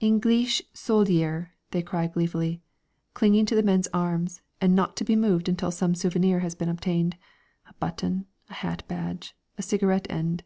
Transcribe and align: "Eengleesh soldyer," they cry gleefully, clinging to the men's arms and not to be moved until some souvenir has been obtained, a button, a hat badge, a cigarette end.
"Eengleesh 0.00 0.62
soldyer," 0.72 1.54
they 1.72 1.82
cry 1.82 2.06
gleefully, 2.06 2.62
clinging 3.14 3.44
to 3.46 3.56
the 3.56 3.64
men's 3.64 3.88
arms 3.92 4.40
and 4.60 4.76
not 4.76 4.94
to 4.94 5.02
be 5.02 5.16
moved 5.16 5.48
until 5.48 5.72
some 5.72 5.92
souvenir 5.96 6.38
has 6.38 6.54
been 6.54 6.68
obtained, 6.68 7.16
a 7.68 7.74
button, 7.74 8.26
a 8.48 8.54
hat 8.54 8.84
badge, 8.86 9.34
a 9.58 9.62
cigarette 9.62 10.06
end. 10.08 10.44